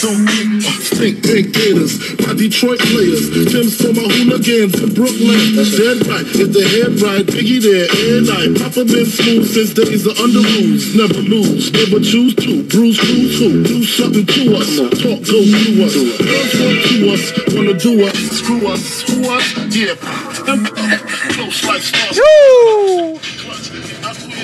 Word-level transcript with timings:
Don't 0.00 0.24
get 0.24 0.62
stink 0.80 1.22
pink 1.22 1.52
gators 1.52 2.00
by 2.16 2.32
Detroit 2.32 2.80
players. 2.80 3.28
Tim's 3.52 3.76
for 3.76 3.92
my 3.92 4.08
hooligans 4.08 4.72
in 4.80 4.94
Brooklyn. 4.96 5.60
Dead 5.76 6.00
right, 6.08 6.24
if 6.24 6.52
the 6.56 6.64
head 6.64 6.96
right, 7.04 7.26
Biggie 7.28 7.60
there 7.60 7.84
and 8.16 8.24
I. 8.32 8.48
Papa 8.56 8.88
been 8.88 9.04
smooth 9.04 9.44
since 9.44 9.74
days 9.76 10.06
of 10.06 10.16
under 10.16 10.40
rules. 10.40 10.96
Never 10.96 11.20
lose, 11.20 11.68
never 11.76 12.00
choose 12.00 12.34
to. 12.36 12.64
Bruise, 12.64 12.96
cruise, 12.96 13.38
who? 13.38 13.62
Do 13.62 13.84
something 13.84 14.24
to 14.24 14.56
us. 14.56 14.72
Talk, 15.04 15.20
go 15.20 15.44
through 15.44 15.84
us. 15.84 15.92
Girls 16.16 16.52
want 16.56 16.80
to 16.80 16.96
us, 17.12 17.24
wanna 17.52 17.76
do 17.76 17.92
us. 18.08 18.16
Screw 18.40 18.66
us, 18.72 19.02
who 19.04 19.28
us? 19.28 19.46
Yeah. 19.68 20.00
Uh, 20.48 20.96
close 21.36 21.60
like 21.68 21.82
stars. 21.82 22.16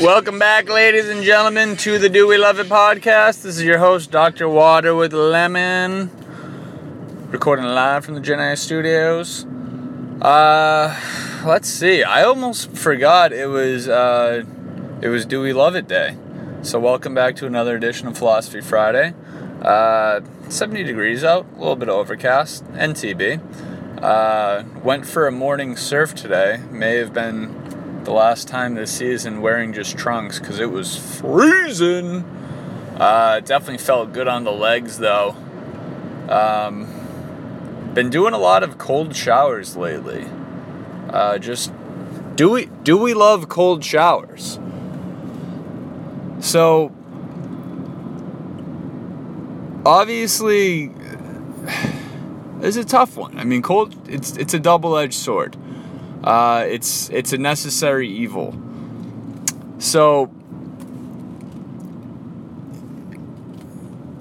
Welcome 0.02 0.38
back, 0.38 0.68
ladies 0.68 1.08
and 1.08 1.22
gentlemen, 1.22 1.74
to 1.78 1.98
the 1.98 2.10
Do 2.10 2.28
We 2.28 2.36
Love 2.36 2.60
It 2.60 2.66
podcast. 2.66 3.42
This 3.42 3.56
is 3.56 3.62
your 3.62 3.78
host, 3.78 4.10
Dr. 4.10 4.46
Water 4.46 4.95
with 4.95 5.14
Lemon, 5.14 6.10
recording 7.30 7.64
live 7.64 8.04
from 8.04 8.14
the 8.14 8.20
Gen 8.20 8.54
Studios. 8.59 9.46
Uh, 10.20 10.95
let's 11.46 11.68
see. 11.68 12.02
I 12.02 12.24
almost 12.24 12.77
forgot 12.77 13.32
it 13.32 13.46
was 13.46 13.88
uh, 13.88 14.45
it 15.01 15.09
was 15.09 15.24
Do 15.24 15.40
We 15.40 15.54
Love 15.54 15.74
It 15.74 15.88
Day. 15.88 16.15
So 16.60 16.78
welcome 16.78 17.15
back 17.15 17.34
to 17.37 17.46
another 17.46 17.74
edition 17.74 18.06
of 18.06 18.18
Philosophy 18.18 18.60
Friday. 18.60 19.15
Uh, 19.62 20.20
70 20.51 20.84
degrees 20.84 21.24
out, 21.24 21.46
a 21.56 21.59
little 21.59 21.74
bit 21.74 21.88
overcast, 21.88 22.65
NTB. 22.74 24.02
Uh, 24.02 24.62
went 24.84 25.06
for 25.06 25.26
a 25.26 25.32
morning 25.32 25.74
surf 25.74 26.15
today. 26.15 26.60
May 26.70 26.96
have 26.96 27.15
been 27.15 27.66
the 28.06 28.12
last 28.12 28.46
time 28.46 28.77
this 28.77 28.92
season 28.92 29.42
wearing 29.42 29.73
just 29.73 29.98
trunks 29.98 30.38
because 30.38 30.60
it 30.60 30.70
was 30.70 30.96
freezing. 30.96 32.23
Uh, 32.96 33.41
definitely 33.41 33.79
felt 33.79 34.12
good 34.12 34.29
on 34.29 34.45
the 34.45 34.52
legs 34.52 34.98
though. 34.98 35.34
Um, 36.29 37.90
been 37.95 38.09
doing 38.09 38.32
a 38.32 38.38
lot 38.38 38.62
of 38.62 38.79
cold 38.79 39.16
showers 39.16 39.77
lately. 39.77 40.24
Uh, 41.10 41.38
just 41.38 41.73
do 42.37 42.49
we 42.49 42.66
do 42.84 42.96
we 42.96 43.12
love 43.12 43.49
cold 43.49 43.84
showers? 43.84 44.60
So 46.38 46.93
obviously 49.84 50.93
it's 52.60 52.77
a 52.77 52.84
tough 52.84 53.16
one. 53.16 53.37
I 53.37 53.43
mean, 53.43 53.62
cold 53.62 53.96
it's 54.09 54.37
it's 54.37 54.54
a 54.54 54.60
double-edged 54.60 55.12
sword. 55.12 55.57
Uh, 56.27 56.66
it's 56.69 57.09
it's 57.10 57.32
a 57.32 57.38
necessary 57.38 58.09
evil. 58.09 58.52
So 59.79 60.29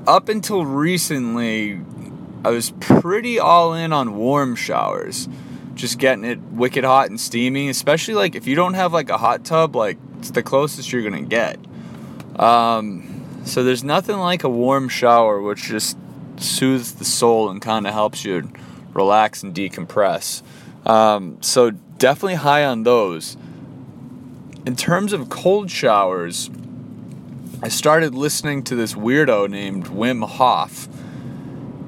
up 0.06 0.30
until 0.30 0.64
recently, 0.64 1.81
I 2.44 2.52
was 2.52 2.70
pretty 2.80 3.39
all 3.39 3.73
in 3.73 3.92
on 3.92 4.16
warm 4.17 4.56
showers, 4.56 5.28
just 5.73 5.97
getting 5.97 6.25
it 6.25 6.39
wicked 6.39 6.84
hot 6.84 7.09
and 7.09 7.20
steamy. 7.20 7.70
Especially 7.70 8.14
like 8.14 8.36
if 8.36 8.45
you 8.45 8.56
don't 8.56 8.75
have 8.75 8.94
like 8.94 9.09
a 9.09 9.17
hot 9.17 9.44
tub, 9.44 9.75
like 9.75 9.97
it's 10.19 10.30
the 10.30 10.44
closest 10.44 10.94
you're 10.94 11.02
gonna 11.02 11.23
get. 11.23 11.58
Um, 12.40 13.42
so 13.45 13.64
there's 13.64 13.84
nothing 13.84 14.17
like 14.17 14.44
a 14.44 14.50
warm 14.50 14.90
shower, 14.90 15.42
which 15.42 15.64
just 15.64 15.97
soothes 16.38 16.94
the 16.94 17.06
soul 17.06 17.50
and 17.50 17.59
kind 17.59 17.88
of 17.88 17.94
helps 17.94 18.23
you 18.23 18.47
relax 18.94 19.42
and 19.42 19.56
decompress. 19.56 20.44
Um, 20.86 21.40
so 21.42 21.72
definitely 21.97 22.35
high 22.35 22.65
on 22.65 22.83
those. 22.83 23.38
In 24.65 24.75
terms 24.75 25.13
of 25.13 25.29
cold 25.29 25.69
showers, 25.69 26.49
I 27.61 27.69
started 27.69 28.15
listening 28.15 28.63
to 28.63 28.75
this 28.75 28.93
weirdo 28.93 29.49
named 29.49 29.85
Wim 29.88 30.27
Hof, 30.27 30.88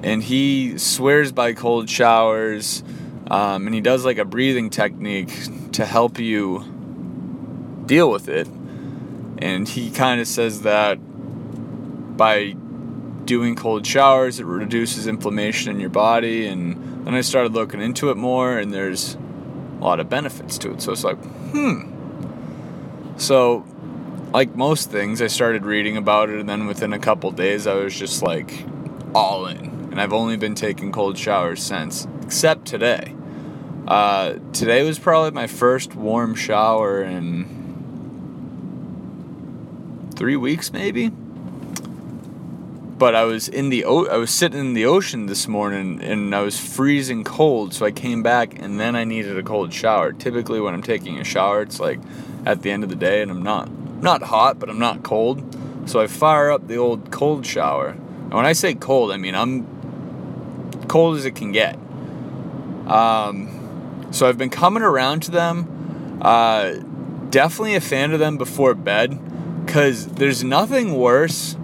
and 0.02 0.24
he 0.24 0.78
swears 0.78 1.32
by 1.32 1.54
cold 1.54 1.90
showers, 1.90 2.84
um, 3.30 3.66
and 3.66 3.74
he 3.74 3.82
does 3.82 4.06
like 4.06 4.18
a 4.18 4.26
breathing 4.26 4.70
technique 4.70 5.72
to 5.74 5.86
help 5.86 6.20
you 6.20 6.64
deal 7.86 8.10
with 8.10 8.30
it. 8.30 8.48
And 9.40 9.68
he 9.68 9.92
kind 9.92 10.22
of 10.22 10.28
says 10.28 10.62
that 10.62 10.96
by 10.96 12.56
doing 13.26 13.56
cold 13.56 13.86
showers, 13.86 14.40
it 14.40 14.46
reduces 14.46 15.06
inflammation 15.06 15.72
in 15.72 15.80
your 15.80 15.90
body. 15.90 16.48
And 16.48 17.06
then 17.06 17.14
I 17.14 17.22
started 17.22 17.54
looking 17.54 17.82
into 17.82 18.10
it 18.10 18.18
more, 18.18 18.58
and 18.58 18.74
there's 18.74 19.18
a 19.80 19.84
lot 19.84 20.00
of 20.00 20.10
benefits 20.10 20.58
to 20.60 20.72
it. 20.74 20.82
So 20.82 20.92
it's 20.92 21.04
like, 21.04 21.18
hmm. 21.52 21.94
So, 23.18 23.66
like 24.34 24.56
most 24.56 24.92
things, 24.92 25.22
I 25.22 25.28
started 25.28 25.66
reading 25.66 25.98
about 25.98 26.30
it, 26.30 26.40
and 26.40 26.48
then 26.48 26.68
within 26.68 26.94
a 26.94 27.00
couple 27.00 27.32
days, 27.32 27.66
I 27.66 27.74
was 27.76 27.98
just 27.98 28.22
like 28.22 28.66
all 29.16 29.48
in. 29.48 29.58
And 29.92 30.02
I've 30.02 30.14
only 30.14 30.38
been 30.38 30.56
taking 30.56 30.92
cold 30.92 31.18
showers 31.18 31.64
since, 31.64 32.08
except 32.22 32.66
today. 32.66 33.16
Uh, 33.88 34.34
today 34.54 34.84
was 34.84 35.00
probably 35.00 35.32
my 35.32 35.48
first 35.48 35.96
warm 35.96 36.36
shower 36.36 37.02
in 37.02 37.46
three 40.16 40.36
weeks, 40.36 40.74
maybe. 40.74 41.12
But 42.98 43.14
I 43.14 43.26
was 43.26 43.48
in 43.48 43.70
the 43.70 43.86
o- 43.86 44.08
I 44.08 44.18
was 44.18 44.32
sitting 44.32 44.60
in 44.60 44.74
the 44.74 44.86
ocean 44.86 45.28
this 45.28 45.48
morning 45.48 46.02
and 46.02 46.34
I 46.34 46.42
was 46.42 46.60
freezing 46.60 47.24
cold, 47.24 47.74
so 47.74 47.86
I 47.86 47.92
came 47.92 48.24
back 48.24 48.58
and 48.60 48.80
then 48.80 48.96
I 48.96 49.04
needed 49.04 49.38
a 49.38 49.44
cold 49.44 49.72
shower. 49.72 50.14
Typically, 50.14 50.60
when 50.60 50.74
I'm 50.74 50.82
taking 50.82 51.20
a 51.20 51.24
shower, 51.24 51.62
it's 51.62 51.80
like 51.80 52.00
at 52.46 52.64
the 52.64 52.72
end 52.72 52.84
of 52.84 52.90
the 52.90 52.96
day, 52.96 53.22
and 53.22 53.30
I'm 53.30 53.44
not 53.44 53.70
not 54.02 54.24
hot, 54.24 54.58
but 54.58 54.70
I'm 54.70 54.80
not 54.80 55.04
cold. 55.04 55.44
So 55.86 56.00
I 56.00 56.08
fire 56.08 56.50
up 56.50 56.68
the 56.68 56.78
old 56.78 57.12
cold 57.12 57.46
shower. 57.46 57.90
And 57.90 58.34
when 58.34 58.48
I 58.48 58.54
say 58.54 58.74
cold, 58.74 59.12
I 59.12 59.18
mean 59.18 59.36
I'm 59.36 59.68
cold 60.88 61.18
as 61.18 61.26
it 61.26 61.36
can 61.36 61.52
get. 61.52 61.78
Um, 62.88 64.08
so 64.12 64.28
I've 64.28 64.40
been 64.40 64.50
coming 64.50 64.82
around 64.82 65.22
to 65.24 65.32
them. 65.32 66.20
Uh, 66.22 66.78
definitely 67.30 67.76
a 67.76 67.82
fan 67.82 68.12
of 68.14 68.20
them 68.20 68.38
before 68.38 68.74
bed, 68.74 69.20
because 69.66 70.08
there's 70.08 70.44
nothing 70.44 70.96
worse 70.96 71.56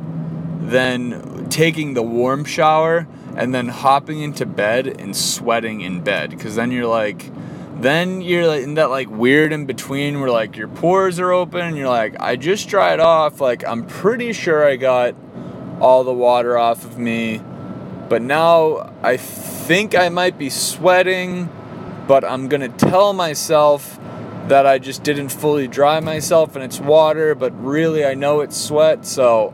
than 0.70 1.50
taking 1.50 1.94
the 1.94 2.04
warm 2.04 2.46
shower 2.46 3.08
and 3.36 3.54
then 3.54 3.68
hopping 3.68 4.22
into 4.22 4.46
bed 4.46 4.88
and 4.88 5.16
sweating 5.16 5.82
in 5.82 6.02
bed. 6.02 6.30
Because 6.30 6.56
then 6.56 6.72
you're 6.72 6.88
like 6.88 7.32
then 7.76 8.22
you're 8.22 8.48
like 8.48 8.64
in 8.64 8.76
that 8.76 8.90
like 8.90 9.10
weird 9.10 9.52
in 9.52 9.66
between 9.66 10.20
where 10.20 10.30
like 10.30 10.56
your 10.56 10.68
pores 10.68 11.20
are 11.20 11.32
open 11.32 11.62
and 11.62 11.78
you're 11.78 11.90
like 11.90 12.16
I 12.20 12.36
just 12.36 12.70
dried 12.70 13.00
off 13.00 13.42
like 13.42 13.66
I'm 13.66 13.86
pretty 13.86 14.32
sure 14.32 14.66
I 14.66 14.78
got 14.78 15.16
all 15.82 16.04
the 16.04 16.14
water 16.14 16.58
off 16.58 16.86
of 16.86 16.98
me 16.98 17.42
but 18.08 18.22
now 18.22 18.94
I 19.02 19.18
think 19.18 19.96
I 19.96 20.10
might 20.10 20.38
be 20.38 20.50
sweating 20.50 21.50
but 22.08 22.24
I'm 22.24 22.48
to 22.48 22.70
tell 22.70 23.12
myself 23.12 24.00
that 24.48 24.66
I 24.66 24.78
just 24.78 25.04
didn't 25.04 25.30
fully 25.30 25.68
dry 25.68 26.00
myself 26.00 26.56
and 26.56 26.64
it's 26.64 26.80
water 26.80 27.34
but 27.36 27.52
really 27.62 28.06
I 28.06 28.14
know 28.14 28.42
it's 28.42 28.56
sweat 28.56 29.06
so 29.06 29.54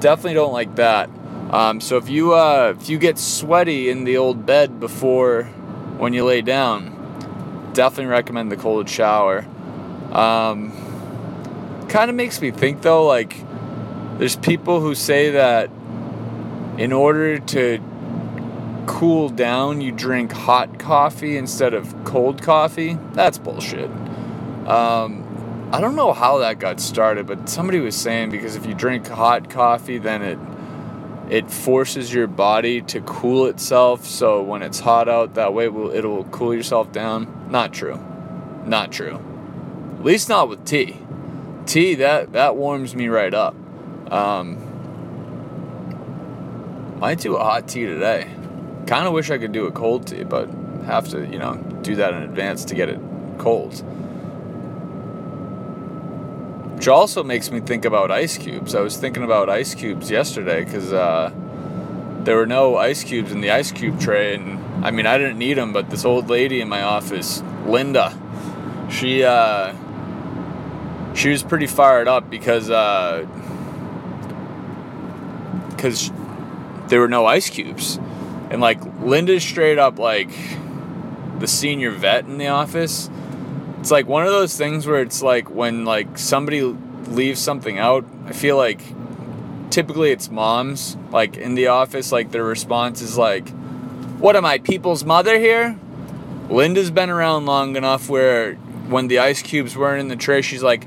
definitely 0.00 0.34
don't 0.34 0.52
like 0.52 0.76
that. 0.76 1.10
Um, 1.50 1.80
so 1.80 1.96
if 1.96 2.08
you 2.08 2.34
uh, 2.34 2.74
if 2.78 2.88
you 2.88 2.98
get 2.98 3.18
sweaty 3.18 3.88
in 3.88 4.04
the 4.04 4.16
old 4.16 4.46
bed 4.46 4.80
before 4.80 5.44
when 5.98 6.12
you 6.12 6.24
lay 6.24 6.42
down, 6.42 7.70
definitely 7.72 8.06
recommend 8.06 8.50
the 8.50 8.56
cold 8.56 8.88
shower. 8.88 9.46
Um, 10.12 10.72
kind 11.88 12.10
of 12.10 12.16
makes 12.16 12.40
me 12.40 12.50
think 12.50 12.82
though, 12.82 13.06
like 13.06 13.36
there's 14.18 14.36
people 14.36 14.80
who 14.80 14.94
say 14.94 15.30
that 15.30 15.70
in 16.78 16.92
order 16.92 17.38
to 17.38 17.78
cool 18.86 19.28
down, 19.28 19.80
you 19.80 19.92
drink 19.92 20.32
hot 20.32 20.78
coffee 20.78 21.36
instead 21.36 21.74
of 21.74 21.94
cold 22.04 22.42
coffee. 22.42 22.98
That's 23.12 23.38
bullshit. 23.38 23.90
Um, 24.66 25.25
I 25.72 25.80
don't 25.80 25.96
know 25.96 26.12
how 26.12 26.38
that 26.38 26.60
got 26.60 26.78
started, 26.80 27.26
but 27.26 27.48
somebody 27.48 27.80
was 27.80 27.96
saying 27.96 28.30
because 28.30 28.54
if 28.54 28.66
you 28.66 28.74
drink 28.74 29.08
hot 29.08 29.50
coffee, 29.50 29.98
then 29.98 30.22
it 30.22 30.38
it 31.28 31.50
forces 31.50 32.14
your 32.14 32.28
body 32.28 32.82
to 32.82 33.00
cool 33.00 33.46
itself. 33.46 34.06
So 34.06 34.42
when 34.42 34.62
it's 34.62 34.78
hot 34.78 35.08
out, 35.08 35.34
that 35.34 35.54
way 35.54 35.66
will 35.68 35.90
it'll 35.90 36.22
cool 36.24 36.54
yourself 36.54 36.92
down. 36.92 37.48
Not 37.50 37.72
true. 37.72 38.00
Not 38.64 38.92
true. 38.92 39.20
At 39.98 40.04
least 40.04 40.28
not 40.28 40.48
with 40.48 40.64
tea. 40.64 40.98
Tea 41.66 41.96
that 41.96 42.32
that 42.34 42.54
warms 42.54 42.94
me 42.94 43.08
right 43.08 43.34
up. 43.34 43.56
Um, 44.12 44.62
might 47.00 47.18
do 47.18 47.34
a 47.34 47.42
hot 47.42 47.66
tea 47.66 47.86
today. 47.86 48.30
Kind 48.86 49.08
of 49.08 49.12
wish 49.12 49.32
I 49.32 49.38
could 49.38 49.50
do 49.50 49.66
a 49.66 49.72
cold 49.72 50.06
tea, 50.06 50.22
but 50.22 50.48
have 50.84 51.08
to 51.08 51.26
you 51.26 51.40
know 51.40 51.56
do 51.82 51.96
that 51.96 52.14
in 52.14 52.22
advance 52.22 52.64
to 52.66 52.76
get 52.76 52.88
it 52.88 53.00
cold. 53.38 53.82
Which 56.76 56.88
also 56.88 57.24
makes 57.24 57.50
me 57.50 57.60
think 57.60 57.84
about 57.84 58.10
ice 58.10 58.36
cubes. 58.36 58.74
I 58.74 58.80
was 58.80 58.96
thinking 58.96 59.22
about 59.22 59.48
ice 59.48 59.74
cubes 59.74 60.10
yesterday 60.10 60.64
because 60.64 60.92
uh, 60.92 61.32
there 62.20 62.36
were 62.36 62.46
no 62.46 62.76
ice 62.76 63.02
cubes 63.02 63.32
in 63.32 63.40
the 63.40 63.50
ice 63.50 63.72
cube 63.72 63.98
tray, 63.98 64.34
and 64.34 64.84
I 64.84 64.90
mean 64.90 65.06
I 65.06 65.16
didn't 65.16 65.38
need 65.38 65.54
them, 65.54 65.72
but 65.72 65.90
this 65.90 66.04
old 66.04 66.28
lady 66.28 66.60
in 66.60 66.68
my 66.68 66.82
office, 66.82 67.42
Linda, 67.64 68.16
she 68.90 69.24
uh, 69.24 69.74
she 71.14 71.30
was 71.30 71.42
pretty 71.42 71.66
fired 71.66 72.08
up 72.08 72.28
because 72.28 72.68
because 75.70 76.10
there 76.88 77.00
were 77.00 77.08
no 77.08 77.26
ice 77.26 77.48
cubes. 77.50 77.98
And 78.50 78.60
like 78.60 78.80
Linda's 79.00 79.42
straight 79.42 79.78
up 79.78 79.98
like 79.98 80.30
the 81.38 81.46
senior 81.46 81.90
vet 81.90 82.26
in 82.26 82.38
the 82.38 82.48
office. 82.48 83.10
It's 83.80 83.90
like 83.90 84.06
one 84.06 84.24
of 84.24 84.32
those 84.32 84.56
things 84.56 84.86
where 84.86 85.02
it's 85.02 85.22
like 85.22 85.50
when 85.50 85.84
like 85.84 86.18
somebody 86.18 86.62
leaves 86.62 87.40
something 87.40 87.78
out, 87.78 88.04
I 88.26 88.32
feel 88.32 88.56
like 88.56 88.80
typically 89.70 90.10
it's 90.10 90.30
moms 90.30 90.96
like 91.10 91.36
in 91.36 91.54
the 91.54 91.66
office 91.66 92.12
like 92.12 92.30
their 92.30 92.44
response 92.44 93.02
is 93.02 93.18
like 93.18 93.48
what 94.18 94.36
am 94.36 94.46
I 94.46 94.58
people's 94.58 95.04
mother 95.04 95.38
here? 95.38 95.78
Linda's 96.48 96.90
been 96.90 97.10
around 97.10 97.46
long 97.46 97.76
enough 97.76 98.08
where 98.08 98.54
when 98.88 99.08
the 99.08 99.18
ice 99.18 99.42
cubes 99.42 99.76
weren't 99.76 100.00
in 100.00 100.08
the 100.08 100.16
tray 100.16 100.40
she's 100.40 100.62
like 100.62 100.84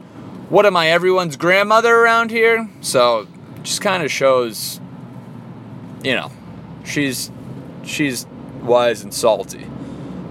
what 0.50 0.66
am 0.66 0.76
I 0.76 0.90
everyone's 0.90 1.36
grandmother 1.36 1.94
around 1.94 2.32
here? 2.32 2.68
So 2.82 3.28
just 3.62 3.82
kind 3.82 4.02
of 4.02 4.12
shows 4.12 4.80
you 6.04 6.16
know 6.16 6.32
she's 6.84 7.32
she's 7.84 8.26
wise 8.62 9.04
and 9.04 9.14
salty. 9.14 9.66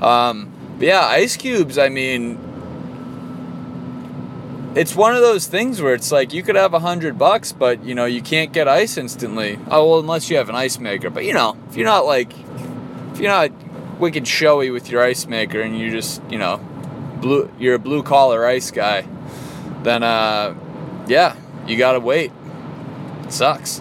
Um, 0.00 0.52
but 0.78 0.86
yeah, 0.86 1.04
ice 1.04 1.36
cubes. 1.36 1.78
I 1.78 1.88
mean, 1.88 2.38
it's 4.74 4.94
one 4.94 5.14
of 5.14 5.22
those 5.22 5.46
things 5.46 5.80
where 5.80 5.94
it's 5.94 6.12
like 6.12 6.32
you 6.32 6.42
could 6.42 6.56
have 6.56 6.74
a 6.74 6.78
hundred 6.78 7.18
bucks, 7.18 7.52
but 7.52 7.82
you 7.84 7.94
know 7.94 8.04
you 8.04 8.22
can't 8.22 8.52
get 8.52 8.68
ice 8.68 8.96
instantly. 8.96 9.58
Oh 9.70 9.88
well, 9.90 9.98
unless 9.98 10.30
you 10.30 10.36
have 10.36 10.48
an 10.48 10.54
ice 10.54 10.78
maker. 10.78 11.10
But 11.10 11.24
you 11.24 11.32
know, 11.34 11.56
if 11.68 11.76
you're 11.76 11.86
not 11.86 12.04
like, 12.06 12.32
if 13.12 13.20
you're 13.20 13.30
not 13.30 13.50
wicked 13.98 14.28
showy 14.28 14.70
with 14.70 14.90
your 14.90 15.02
ice 15.02 15.26
maker 15.26 15.60
and 15.60 15.76
you 15.76 15.90
just 15.90 16.22
you 16.30 16.38
know, 16.38 16.58
blue, 17.20 17.50
you're 17.58 17.74
a 17.74 17.78
blue 17.78 18.02
collar 18.02 18.46
ice 18.46 18.70
guy, 18.70 19.06
then 19.82 20.02
uh, 20.02 20.54
yeah, 21.06 21.34
you 21.66 21.76
gotta 21.76 22.00
wait. 22.00 22.30
It 23.24 23.32
sucks. 23.32 23.80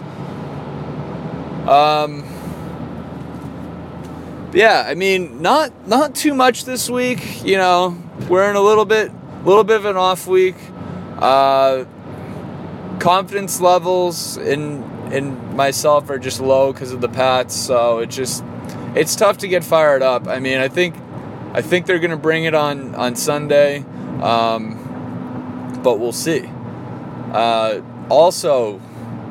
Um. 1.68 2.24
Yeah, 4.54 4.84
I 4.86 4.94
mean, 4.94 5.42
not 5.42 5.86
not 5.86 6.14
too 6.14 6.32
much 6.32 6.64
this 6.64 6.88
week. 6.88 7.44
You 7.44 7.58
know, 7.58 8.02
we're 8.30 8.48
in 8.48 8.56
a 8.56 8.62
little 8.62 8.86
bit, 8.86 9.10
a 9.10 9.46
little 9.46 9.64
bit 9.64 9.76
of 9.76 9.84
an 9.84 9.96
off 9.96 10.26
week. 10.26 10.56
Uh, 11.18 11.84
confidence 13.00 13.60
levels 13.60 14.36
in 14.36 14.82
in 15.12 15.56
myself 15.56 16.10
are 16.10 16.18
just 16.18 16.40
low 16.40 16.72
because 16.72 16.92
of 16.92 17.00
the 17.00 17.08
Pats, 17.08 17.54
so 17.54 17.98
it 17.98 18.10
just 18.10 18.44
it's 18.94 19.16
tough 19.16 19.38
to 19.38 19.48
get 19.48 19.64
fired 19.64 20.02
up. 20.02 20.28
I 20.28 20.38
mean, 20.38 20.58
I 20.58 20.68
think 20.68 20.94
I 21.54 21.62
think 21.62 21.86
they're 21.86 21.98
gonna 21.98 22.16
bring 22.16 22.44
it 22.44 22.54
on 22.54 22.94
on 22.94 23.16
Sunday, 23.16 23.84
um, 24.22 25.80
but 25.82 25.98
we'll 25.98 26.12
see. 26.12 26.48
Uh, 27.32 27.80
also, 28.08 28.80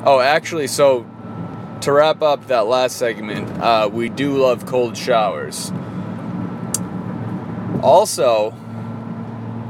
oh, 0.04 0.20
actually, 0.20 0.66
so 0.66 1.06
to 1.80 1.92
wrap 1.92 2.22
up 2.22 2.46
that 2.48 2.66
last 2.66 2.96
segment, 2.96 3.48
uh, 3.60 3.88
we 3.90 4.08
do 4.08 4.36
love 4.36 4.66
cold 4.66 4.96
showers. 4.96 5.72
Also, 7.82 8.52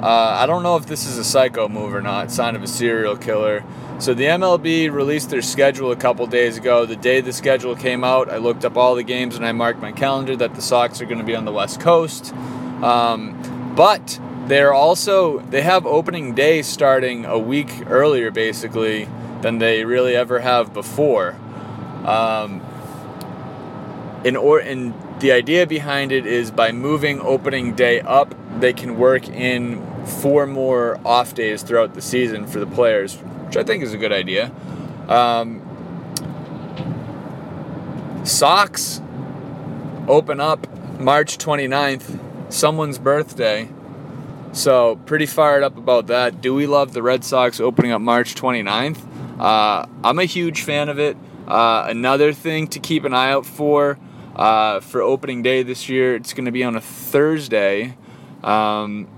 uh, 0.03 0.37
I 0.41 0.47
don't 0.47 0.62
know 0.62 0.77
if 0.77 0.87
this 0.87 1.06
is 1.06 1.19
a 1.19 1.25
psycho 1.25 1.69
move 1.69 1.93
or 1.93 2.00
not, 2.00 2.31
sign 2.31 2.55
of 2.55 2.62
a 2.62 2.69
serial 2.69 3.17
killer. 3.17 3.65
So 3.99 4.15
the 4.15 4.25
MLB 4.25 4.93
released 4.93 5.31
their 5.31 5.43
schedule 5.43 5.91
a 5.91 5.97
couple 5.97 6.25
days 6.29 6.56
ago. 6.56 6.87
The 6.87 6.95
day 6.95 7.21
the 7.21 7.33
schedule 7.33 7.75
came 7.75 8.05
out, 8.05 8.31
I 8.31 8.37
looked 8.37 8.65
up 8.65 8.77
all 8.77 8.95
the 8.95 9.03
games 9.03 9.35
and 9.35 9.45
I 9.45 9.50
marked 9.50 9.81
my 9.81 9.91
calendar 9.91 10.37
that 10.37 10.55
the 10.55 10.62
Sox 10.62 11.00
are 11.00 11.05
going 11.05 11.19
to 11.19 11.25
be 11.25 11.35
on 11.35 11.45
the 11.45 11.53
West 11.53 11.81
Coast. 11.81 12.33
Um, 12.81 13.75
but 13.75 14.21
they're 14.47 14.73
also 14.73 15.41
they 15.41 15.62
have 15.62 15.85
opening 15.85 16.35
day 16.35 16.62
starting 16.62 17.25
a 17.25 17.39
week 17.39 17.71
earlier, 17.89 18.31
basically, 18.31 19.09
than 19.43 19.59
they 19.59 19.85
really 19.85 20.15
ever 20.15 20.39
have 20.39 20.73
before. 20.73 21.37
Um, 22.05 22.62
in 24.25 24.37
or 24.37 24.61
in 24.61 24.94
the 25.20 25.32
idea 25.32 25.67
behind 25.67 26.12
it 26.12 26.26
is 26.26 26.50
by 26.50 26.73
moving 26.73 27.20
opening 27.20 27.75
day 27.75 28.00
up, 28.00 28.35
they 28.61 28.73
can 28.73 28.99
work 28.99 29.29
in 29.29 29.85
four 30.05 30.47
more 30.47 31.00
off 31.05 31.35
days 31.35 31.62
throughout 31.62 31.94
the 31.94 32.00
season 32.00 32.47
for 32.47 32.61
the 32.61 32.67
players, 32.67 33.17
which 33.17 33.56
I 33.56 33.62
think 33.62 33.82
is 33.82 33.93
a 33.93 33.99
good 33.99 34.12
idea. 34.12 34.53
Um, 35.09 35.62
Sox 38.25 39.00
open 40.06 40.41
up 40.41 40.67
March 41.00 41.38
29th, 41.38 42.53
someone's 42.53 42.99
birthday. 42.99 43.69
So, 44.53 44.97
pretty 45.05 45.26
fired 45.26 45.62
up 45.62 45.76
about 45.76 46.06
that. 46.06 46.41
Do 46.41 46.55
we 46.55 46.67
love 46.67 46.93
the 46.93 47.03
Red 47.03 47.23
Sox 47.23 47.61
opening 47.61 47.93
up 47.93 48.00
March 48.00 48.35
29th? 48.35 48.99
Uh, 49.38 49.87
I'm 50.03 50.19
a 50.19 50.25
huge 50.25 50.62
fan 50.62 50.88
of 50.88 50.99
it. 50.99 51.17
Uh, 51.47 51.87
another 51.88 52.32
thing 52.32 52.67
to 52.69 52.81
keep 52.81 53.05
an 53.05 53.15
eye 53.15 53.31
out 53.31 53.47
for 53.47 53.99
uh, 54.38 54.81
for 54.81 55.02
opening 55.02 55.43
day 55.43 55.62
this 55.62 55.88
year, 55.88 56.14
it's 56.14 56.32
going 56.32 56.44
to 56.44 56.52
be 56.52 56.64
on 56.64 56.76
a 56.76 56.81
Thursday. 56.81 57.96
Um, 58.43 59.08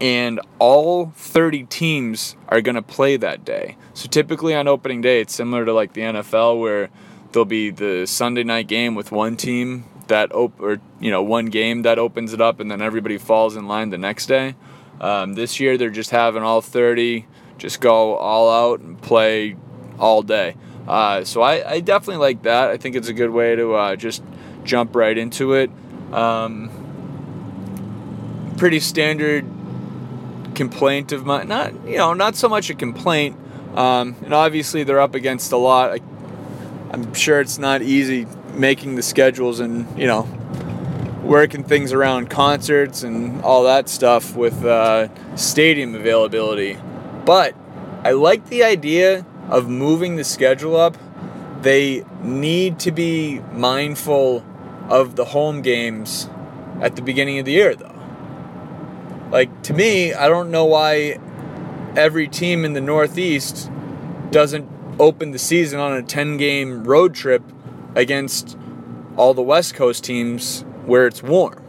and 0.00 0.40
all 0.58 1.12
30 1.16 1.64
teams 1.64 2.36
are 2.48 2.60
going 2.60 2.76
to 2.76 2.82
play 2.82 3.16
that 3.18 3.44
day. 3.44 3.76
So 3.92 4.08
typically 4.08 4.54
on 4.54 4.66
opening 4.66 5.02
day, 5.02 5.20
it's 5.20 5.34
similar 5.34 5.64
to 5.64 5.74
like 5.74 5.92
the 5.92 6.00
NFL 6.00 6.58
where 6.58 6.88
there'll 7.32 7.44
be 7.44 7.70
the 7.70 8.06
Sunday 8.06 8.44
night 8.44 8.66
game 8.66 8.94
with 8.94 9.12
one 9.12 9.36
team 9.36 9.84
that 10.06 10.32
op- 10.32 10.60
or 10.60 10.80
you 11.00 11.10
know 11.10 11.22
one 11.22 11.46
game 11.46 11.82
that 11.82 11.98
opens 11.98 12.32
it 12.32 12.40
up, 12.40 12.60
and 12.60 12.70
then 12.70 12.80
everybody 12.82 13.18
falls 13.18 13.56
in 13.56 13.66
line 13.66 13.90
the 13.90 13.98
next 13.98 14.26
day. 14.26 14.56
Um, 15.00 15.34
this 15.34 15.60
year 15.60 15.78
they're 15.78 15.90
just 15.90 16.10
having 16.10 16.42
all 16.42 16.60
30 16.60 17.26
just 17.58 17.80
go 17.80 18.16
all 18.16 18.50
out 18.50 18.80
and 18.80 19.00
play 19.00 19.54
all 19.98 20.22
day. 20.22 20.56
Uh, 20.86 21.24
so 21.24 21.42
I, 21.42 21.70
I, 21.70 21.80
definitely 21.80 22.16
like 22.16 22.42
that. 22.42 22.70
I 22.70 22.76
think 22.76 22.96
it's 22.96 23.08
a 23.08 23.12
good 23.12 23.30
way 23.30 23.54
to 23.54 23.74
uh, 23.74 23.96
just 23.96 24.22
jump 24.64 24.96
right 24.96 25.16
into 25.16 25.52
it. 25.52 25.70
Um, 26.12 26.70
pretty 28.56 28.80
standard 28.80 29.44
complaint 30.54 31.12
of 31.12 31.24
mine. 31.24 31.48
Not 31.48 31.72
you 31.86 31.96
know 31.96 32.14
not 32.14 32.34
so 32.36 32.48
much 32.48 32.70
a 32.70 32.74
complaint. 32.74 33.36
Um, 33.74 34.16
and 34.24 34.34
obviously 34.34 34.82
they're 34.82 35.00
up 35.00 35.14
against 35.14 35.52
a 35.52 35.56
lot. 35.56 35.90
I, 35.92 36.00
I'm 36.90 37.14
sure 37.14 37.40
it's 37.40 37.58
not 37.58 37.82
easy 37.82 38.26
making 38.54 38.96
the 38.96 39.02
schedules 39.02 39.60
and 39.60 39.86
you 39.98 40.06
know 40.06 40.22
working 41.22 41.62
things 41.62 41.92
around 41.92 42.28
concerts 42.28 43.02
and 43.04 43.40
all 43.42 43.64
that 43.64 43.88
stuff 43.88 44.34
with 44.34 44.64
uh, 44.64 45.08
stadium 45.36 45.94
availability. 45.94 46.76
But 47.24 47.54
I 48.02 48.12
like 48.12 48.46
the 48.46 48.64
idea 48.64 49.24
of 49.50 49.68
moving 49.68 50.16
the 50.16 50.24
schedule 50.24 50.76
up. 50.76 50.96
They 51.60 52.04
need 52.22 52.78
to 52.80 52.92
be 52.92 53.40
mindful 53.52 54.44
of 54.88 55.16
the 55.16 55.26
home 55.26 55.60
games 55.60 56.30
at 56.80 56.96
the 56.96 57.02
beginning 57.02 57.38
of 57.38 57.44
the 57.44 57.52
year, 57.52 57.74
though. 57.74 58.00
Like, 59.30 59.62
to 59.64 59.74
me, 59.74 60.14
I 60.14 60.28
don't 60.28 60.50
know 60.50 60.64
why 60.64 61.18
every 61.96 62.28
team 62.28 62.64
in 62.64 62.72
the 62.72 62.80
Northeast 62.80 63.70
doesn't 64.30 64.68
open 64.98 65.32
the 65.32 65.38
season 65.38 65.80
on 65.80 65.92
a 65.92 66.02
10 66.02 66.36
game 66.36 66.84
road 66.84 67.14
trip 67.14 67.42
against 67.94 68.56
all 69.16 69.34
the 69.34 69.42
West 69.42 69.74
Coast 69.74 70.04
teams 70.04 70.64
where 70.86 71.06
it's 71.06 71.22
warm. 71.22 71.62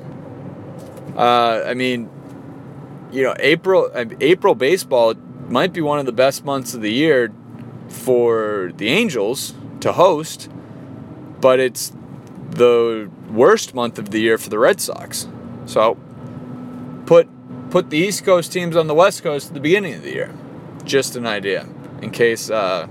Uh, 1.17 1.63
I 1.65 1.73
mean, 1.73 2.09
you 3.11 3.23
know, 3.23 3.35
April 3.39 3.91
April 4.21 4.55
baseball 4.55 5.15
might 5.49 5.73
be 5.73 5.81
one 5.81 5.99
of 5.99 6.05
the 6.05 6.13
best 6.13 6.45
months 6.45 6.73
of 6.73 6.81
the 6.81 6.91
year 6.91 7.31
for 7.91 8.71
the 8.77 8.87
Angels 8.87 9.53
to 9.81 9.93
host, 9.93 10.49
but 11.39 11.59
it's 11.59 11.91
the 12.49 13.09
worst 13.29 13.73
month 13.73 13.99
of 13.99 14.11
the 14.11 14.19
year 14.19 14.37
for 14.37 14.49
the 14.49 14.59
Red 14.59 14.81
Sox. 14.81 15.27
So 15.65 15.97
put 17.05 17.27
put 17.69 17.89
the 17.89 17.97
East 17.97 18.25
Coast 18.25 18.51
teams 18.51 18.75
on 18.75 18.87
the 18.87 18.95
West 18.95 19.23
Coast 19.23 19.49
at 19.49 19.53
the 19.53 19.59
beginning 19.59 19.93
of 19.95 20.03
the 20.03 20.11
year. 20.11 20.33
Just 20.83 21.15
an 21.15 21.25
idea 21.25 21.67
in 22.01 22.11
case 22.11 22.49
uh, 22.49 22.87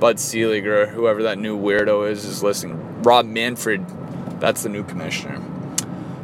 Bud 0.00 0.18
Selig 0.18 0.66
or 0.66 0.86
whoever 0.86 1.22
that 1.22 1.38
new 1.38 1.58
weirdo 1.58 2.10
is 2.10 2.24
is 2.24 2.42
listening. 2.42 3.02
Rob 3.02 3.26
Manfred, 3.26 3.84
that's 4.40 4.62
the 4.62 4.68
new 4.68 4.84
commissioner. 4.84 5.40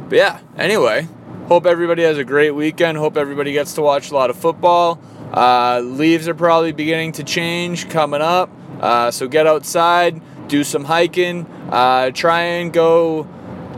But 0.08 0.16
yeah, 0.16 0.40
anyway, 0.56 1.08
hope 1.48 1.66
everybody 1.66 2.02
has 2.02 2.18
a 2.18 2.24
great 2.24 2.50
weekend. 2.50 2.98
Hope 2.98 3.16
everybody 3.16 3.52
gets 3.52 3.74
to 3.74 3.82
watch 3.82 4.10
a 4.10 4.14
lot 4.14 4.30
of 4.30 4.36
football. 4.36 5.00
Uh, 5.32 5.80
leaves 5.82 6.28
are 6.28 6.34
probably 6.34 6.72
beginning 6.72 7.12
to 7.12 7.24
change 7.24 7.88
coming 7.88 8.20
up. 8.20 8.50
Uh, 8.80 9.10
so 9.10 9.28
get 9.28 9.46
outside, 9.46 10.20
do 10.48 10.62
some 10.64 10.84
hiking, 10.84 11.46
uh, 11.70 12.10
try 12.10 12.42
and 12.42 12.72
go 12.72 13.26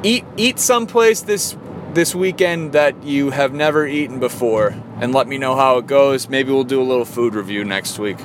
eat 0.02 0.24
eat 0.36 0.58
someplace 0.58 1.22
this 1.22 1.56
this 1.92 2.14
weekend 2.14 2.72
that 2.72 3.04
you 3.04 3.30
have 3.30 3.52
never 3.52 3.86
eaten 3.86 4.18
before, 4.18 4.74
and 5.00 5.14
let 5.14 5.28
me 5.28 5.38
know 5.38 5.54
how 5.54 5.78
it 5.78 5.86
goes. 5.86 6.28
Maybe 6.28 6.50
we'll 6.50 6.64
do 6.64 6.80
a 6.80 6.82
little 6.82 7.04
food 7.04 7.34
review 7.34 7.64
next 7.64 7.98
week. 7.98 8.18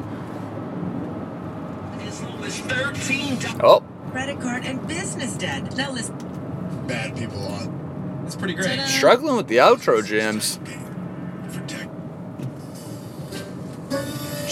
Oh. 3.61 3.83
Credit 4.11 4.39
card 4.39 4.65
and 4.65 4.87
business 4.87 5.35
debt. 5.35 5.75
Now 5.75 5.91
listen. 5.91 6.15
Bad 6.87 7.15
people 7.15 7.45
on. 7.45 8.23
It's 8.25 8.35
pretty 8.35 8.55
great. 8.55 8.79
Struggling 8.87 9.35
with 9.35 9.47
the 9.47 9.57
outro 9.57 10.03
jams. 10.03 10.59